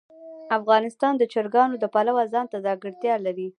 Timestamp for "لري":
3.25-3.47